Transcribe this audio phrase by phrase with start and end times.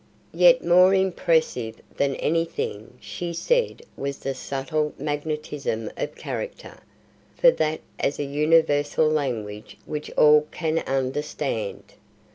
[0.33, 6.79] Yet more impressive than any thing she said was the subtle magnetism of character,
[7.35, 11.83] for that has a universal language which all can understand.